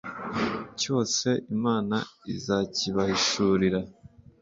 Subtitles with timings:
[0.79, 1.97] cyose imana
[2.33, 3.79] izakibahishurira